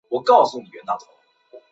[0.03, 1.61] 因此我果然被说是音色了呢。